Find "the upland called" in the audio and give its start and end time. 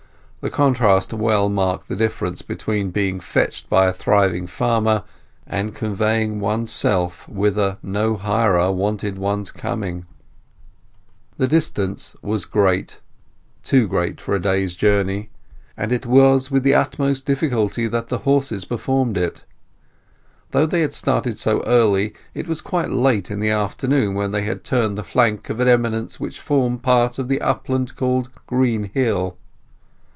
27.27-28.31